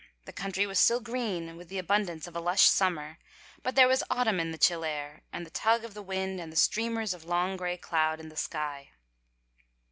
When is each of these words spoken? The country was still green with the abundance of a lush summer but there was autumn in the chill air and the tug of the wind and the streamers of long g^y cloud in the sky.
The 0.25 0.33
country 0.33 0.65
was 0.65 0.79
still 0.79 0.99
green 0.99 1.57
with 1.57 1.69
the 1.69 1.77
abundance 1.77 2.25
of 2.25 2.35
a 2.35 2.39
lush 2.39 2.63
summer 2.63 3.19
but 3.61 3.75
there 3.75 3.87
was 3.87 4.03
autumn 4.09 4.39
in 4.39 4.49
the 4.49 4.57
chill 4.57 4.83
air 4.83 5.21
and 5.31 5.45
the 5.45 5.51
tug 5.51 5.85
of 5.85 5.93
the 5.93 6.01
wind 6.01 6.41
and 6.41 6.51
the 6.51 6.55
streamers 6.55 7.13
of 7.13 7.23
long 7.25 7.55
g^y 7.55 7.79
cloud 7.79 8.19
in 8.19 8.29
the 8.29 8.35
sky. 8.35 8.93